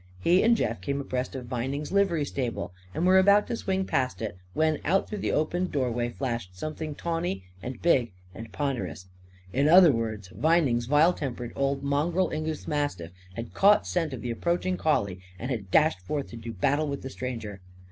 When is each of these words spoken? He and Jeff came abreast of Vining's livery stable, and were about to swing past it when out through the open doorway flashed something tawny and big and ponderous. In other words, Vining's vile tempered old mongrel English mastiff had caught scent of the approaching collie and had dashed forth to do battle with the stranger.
He 0.19 0.41
and 0.41 0.57
Jeff 0.57 0.81
came 0.81 0.99
abreast 0.99 1.35
of 1.35 1.45
Vining's 1.45 1.91
livery 1.91 2.25
stable, 2.25 2.73
and 2.91 3.05
were 3.05 3.19
about 3.19 3.45
to 3.45 3.55
swing 3.55 3.85
past 3.85 4.19
it 4.19 4.35
when 4.55 4.79
out 4.83 5.07
through 5.07 5.19
the 5.19 5.31
open 5.31 5.67
doorway 5.67 6.09
flashed 6.09 6.57
something 6.57 6.95
tawny 6.95 7.43
and 7.61 7.79
big 7.83 8.11
and 8.33 8.51
ponderous. 8.51 9.05
In 9.53 9.69
other 9.69 9.91
words, 9.91 10.29
Vining's 10.29 10.87
vile 10.87 11.13
tempered 11.13 11.53
old 11.55 11.83
mongrel 11.83 12.31
English 12.31 12.67
mastiff 12.67 13.11
had 13.35 13.53
caught 13.53 13.85
scent 13.85 14.11
of 14.11 14.21
the 14.21 14.31
approaching 14.31 14.75
collie 14.75 15.19
and 15.37 15.51
had 15.51 15.69
dashed 15.69 15.99
forth 16.01 16.29
to 16.29 16.35
do 16.35 16.51
battle 16.51 16.87
with 16.87 17.03
the 17.03 17.09
stranger. 17.11 17.61